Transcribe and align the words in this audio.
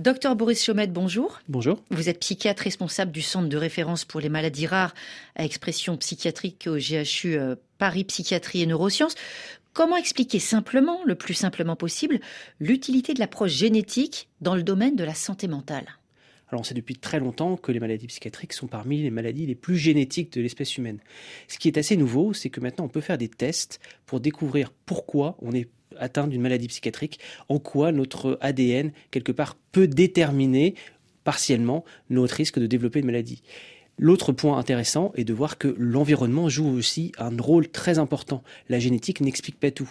Docteur 0.00 0.34
Boris 0.34 0.64
Chaumette, 0.64 0.94
bonjour. 0.94 1.40
Bonjour. 1.46 1.82
Vous 1.90 2.08
êtes 2.08 2.20
psychiatre 2.20 2.62
responsable 2.62 3.12
du 3.12 3.20
centre 3.20 3.50
de 3.50 3.56
référence 3.58 4.06
pour 4.06 4.18
les 4.18 4.30
maladies 4.30 4.66
rares 4.66 4.94
à 5.36 5.44
expression 5.44 5.98
psychiatrique 5.98 6.66
au 6.66 6.76
GHU 6.76 7.36
euh, 7.36 7.54
Paris 7.76 8.04
Psychiatrie 8.04 8.62
et 8.62 8.66
Neurosciences. 8.66 9.14
Comment 9.74 9.98
expliquer 9.98 10.38
simplement, 10.38 11.00
le 11.04 11.16
plus 11.16 11.34
simplement 11.34 11.76
possible, 11.76 12.18
l'utilité 12.60 13.12
de 13.12 13.18
l'approche 13.18 13.52
génétique 13.52 14.30
dans 14.40 14.54
le 14.54 14.62
domaine 14.62 14.96
de 14.96 15.04
la 15.04 15.12
santé 15.12 15.48
mentale? 15.48 15.99
Alors 16.50 16.60
on 16.60 16.64
sait 16.64 16.74
depuis 16.74 16.96
très 16.96 17.20
longtemps 17.20 17.56
que 17.56 17.70
les 17.70 17.80
maladies 17.80 18.08
psychiatriques 18.08 18.52
sont 18.52 18.66
parmi 18.66 19.02
les 19.02 19.10
maladies 19.10 19.46
les 19.46 19.54
plus 19.54 19.76
génétiques 19.76 20.32
de 20.32 20.40
l'espèce 20.40 20.76
humaine. 20.76 20.98
Ce 21.48 21.58
qui 21.58 21.68
est 21.68 21.78
assez 21.78 21.96
nouveau, 21.96 22.32
c'est 22.32 22.50
que 22.50 22.60
maintenant 22.60 22.86
on 22.86 22.88
peut 22.88 23.00
faire 23.00 23.18
des 23.18 23.28
tests 23.28 23.80
pour 24.06 24.20
découvrir 24.20 24.72
pourquoi 24.86 25.36
on 25.40 25.52
est 25.52 25.68
atteint 25.96 26.26
d'une 26.26 26.42
maladie 26.42 26.68
psychiatrique, 26.68 27.20
en 27.48 27.58
quoi 27.58 27.92
notre 27.92 28.38
ADN, 28.40 28.92
quelque 29.10 29.32
part, 29.32 29.56
peut 29.72 29.88
déterminer 29.88 30.74
partiellement 31.24 31.84
notre 32.08 32.34
risque 32.34 32.58
de 32.58 32.66
développer 32.66 33.00
une 33.00 33.06
maladie. 33.06 33.42
L'autre 33.98 34.32
point 34.32 34.56
intéressant 34.56 35.12
est 35.14 35.24
de 35.24 35.34
voir 35.34 35.58
que 35.58 35.74
l'environnement 35.78 36.48
joue 36.48 36.68
aussi 36.68 37.12
un 37.18 37.36
rôle 37.36 37.68
très 37.68 37.98
important. 37.98 38.42
La 38.70 38.78
génétique 38.78 39.20
n'explique 39.20 39.60
pas 39.60 39.70
tout. 39.70 39.90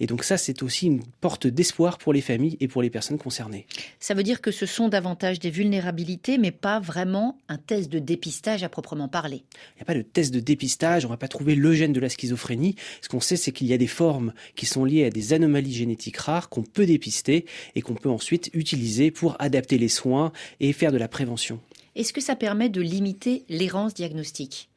Et 0.00 0.06
donc 0.06 0.24
ça, 0.24 0.36
c'est 0.36 0.62
aussi 0.64 0.86
une 0.86 1.04
porte 1.20 1.46
d'espoir 1.46 1.98
pour 1.98 2.12
les 2.12 2.20
familles 2.20 2.56
et 2.58 2.66
pour 2.66 2.82
les 2.82 2.90
personnes 2.90 3.16
concernées. 3.16 3.66
Ça 4.00 4.14
veut 4.14 4.24
dire 4.24 4.40
que 4.40 4.50
ce 4.50 4.66
sont 4.66 4.88
davantage 4.88 5.38
des 5.38 5.50
vulnérabilités, 5.50 6.36
mais 6.36 6.50
pas 6.50 6.80
vraiment 6.80 7.38
un 7.48 7.56
test 7.58 7.90
de 7.90 8.00
dépistage 8.00 8.64
à 8.64 8.68
proprement 8.68 9.08
parler. 9.08 9.44
Il 9.54 9.78
n'y 9.78 9.82
a 9.82 9.84
pas 9.84 9.94
de 9.94 10.02
test 10.02 10.34
de 10.34 10.40
dépistage, 10.40 11.04
on 11.04 11.08
ne 11.08 11.12
va 11.12 11.18
pas 11.18 11.28
trouver 11.28 11.54
le 11.54 11.72
gène 11.74 11.92
de 11.92 12.00
la 12.00 12.08
schizophrénie. 12.08 12.74
Ce 13.02 13.08
qu'on 13.08 13.20
sait, 13.20 13.36
c'est 13.36 13.52
qu'il 13.52 13.68
y 13.68 13.72
a 13.72 13.78
des 13.78 13.86
formes 13.86 14.32
qui 14.56 14.66
sont 14.66 14.84
liées 14.84 15.04
à 15.04 15.10
des 15.10 15.32
anomalies 15.32 15.74
génétiques 15.74 16.16
rares 16.16 16.48
qu'on 16.48 16.64
peut 16.64 16.86
dépister 16.86 17.46
et 17.76 17.82
qu'on 17.82 17.94
peut 17.94 18.10
ensuite 18.10 18.50
utiliser 18.52 19.12
pour 19.12 19.36
adapter 19.38 19.78
les 19.78 19.88
soins 19.88 20.32
et 20.58 20.72
faire 20.72 20.90
de 20.90 20.98
la 20.98 21.08
prévention. 21.08 21.60
Est-ce 21.96 22.12
que 22.12 22.20
ça 22.20 22.34
permet 22.34 22.68
de 22.68 22.80
limiter 22.80 23.44
l'errance 23.48 23.94
diagnostique? 23.94 24.68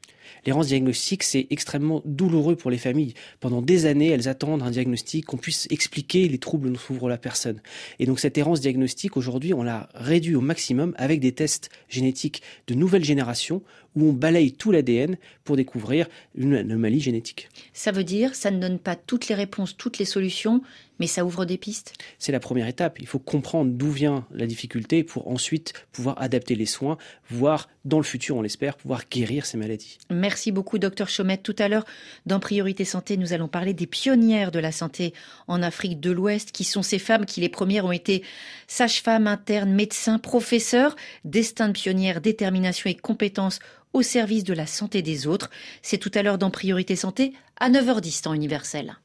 L'errance 0.45 0.67
diagnostique, 0.67 1.23
c'est 1.23 1.47
extrêmement 1.49 2.01
douloureux 2.05 2.55
pour 2.55 2.69
les 2.69 2.77
familles. 2.77 3.13
Pendant 3.39 3.61
des 3.61 3.85
années, 3.85 4.09
elles 4.09 4.27
attendent 4.27 4.61
un 4.61 4.71
diagnostic, 4.71 5.25
qu'on 5.25 5.37
puisse 5.37 5.67
expliquer 5.71 6.27
les 6.27 6.37
troubles 6.37 6.71
dont 6.71 6.77
souffre 6.77 7.09
la 7.09 7.17
personne. 7.17 7.61
Et 7.99 8.05
donc 8.05 8.19
cette 8.19 8.37
errance 8.37 8.61
diagnostique, 8.61 9.17
aujourd'hui, 9.17 9.53
on 9.53 9.63
l'a 9.63 9.89
réduit 9.95 10.35
au 10.35 10.41
maximum 10.41 10.93
avec 10.97 11.19
des 11.19 11.31
tests 11.31 11.69
génétiques 11.89 12.41
de 12.67 12.75
nouvelle 12.75 13.03
génération 13.03 13.63
où 13.95 14.09
on 14.09 14.13
balaye 14.13 14.51
tout 14.51 14.71
l'ADN 14.71 15.17
pour 15.43 15.55
découvrir 15.55 16.07
une 16.35 16.55
anomalie 16.55 16.99
génétique. 16.99 17.49
Ça 17.73 17.91
veut 17.91 18.03
dire, 18.03 18.35
ça 18.35 18.51
ne 18.51 18.59
donne 18.59 18.79
pas 18.79 18.95
toutes 18.95 19.27
les 19.27 19.35
réponses, 19.35 19.75
toutes 19.75 19.97
les 19.97 20.05
solutions, 20.05 20.61
mais 20.99 21.07
ça 21.07 21.25
ouvre 21.25 21.45
des 21.45 21.57
pistes? 21.57 21.93
C'est 22.19 22.31
la 22.31 22.39
première 22.39 22.67
étape. 22.67 22.99
Il 22.99 23.07
faut 23.07 23.19
comprendre 23.19 23.71
d'où 23.71 23.91
vient 23.91 24.25
la 24.31 24.47
difficulté 24.47 25.03
pour 25.03 25.27
ensuite 25.27 25.73
pouvoir 25.91 26.21
adapter 26.21 26.55
les 26.55 26.65
soins, 26.65 26.97
voire 27.29 27.69
dans 27.85 27.97
le 27.97 28.03
futur, 28.03 28.35
on 28.35 28.41
l'espère, 28.41 28.75
pouvoir 28.75 29.03
guérir 29.09 29.45
ces 29.45 29.57
maladies. 29.57 29.97
Merci 30.09 30.51
beaucoup, 30.51 30.77
docteur 30.77 31.07
Chaumette. 31.07 31.43
Tout 31.43 31.55
à 31.57 31.67
l'heure, 31.69 31.85
dans 32.25 32.39
Priorité 32.39 32.83
Santé, 32.83 33.17
nous 33.17 33.33
allons 33.33 33.47
parler 33.47 33.73
des 33.73 33.87
pionnières 33.87 34.51
de 34.51 34.59
la 34.59 34.71
santé 34.71 35.13
en 35.47 35.63
Afrique 35.63 35.99
de 35.99 36.11
l'Ouest, 36.11 36.51
qui 36.51 36.63
sont 36.63 36.81
ces 36.81 36.99
femmes 36.99 37.25
qui, 37.25 37.39
les 37.39 37.49
premières, 37.49 37.85
ont 37.85 37.91
été 37.91 38.23
sages-femmes, 38.67 39.27
internes, 39.27 39.71
médecins, 39.71 40.19
professeurs, 40.19 40.95
destin 41.23 41.69
de 41.69 41.73
pionnières, 41.73 42.19
détermination 42.19 42.89
et 42.89 42.95
compétences 42.95 43.59
au 43.93 44.01
service 44.01 44.43
de 44.43 44.53
la 44.53 44.67
santé 44.67 45.01
des 45.01 45.27
autres. 45.27 45.49
C'est 45.81 45.97
tout 45.97 46.11
à 46.13 46.21
l'heure 46.21 46.37
dans 46.37 46.51
Priorité 46.51 46.95
Santé 46.95 47.33
à 47.59 47.69
9h10 47.69 48.23
temps 48.23 48.33
universel. 48.33 48.97